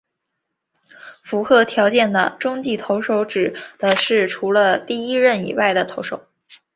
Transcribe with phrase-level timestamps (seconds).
[1.21, 6.25] 符合条件的中继投手指的是除了第一任以外的投手。